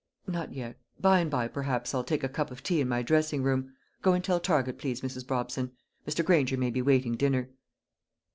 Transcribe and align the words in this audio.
"Not 0.25 0.51
yet; 0.51 0.79
by 0.99 1.19
and 1.19 1.29
by, 1.29 1.47
perhaps, 1.47 1.93
I'll 1.93 2.03
take 2.03 2.23
a 2.23 2.27
cup 2.27 2.49
of 2.49 2.63
tea 2.63 2.81
in 2.81 2.87
my 2.89 3.03
dressing 3.03 3.43
room. 3.43 3.73
Go 4.01 4.13
and 4.13 4.23
tell 4.23 4.39
Target, 4.39 4.79
please, 4.79 5.01
Mrs. 5.01 5.23
Brobson; 5.27 5.73
Mr. 6.07 6.25
Granger 6.25 6.57
may 6.57 6.71
be 6.71 6.81
waiting 6.81 7.13
dinner." 7.15 7.51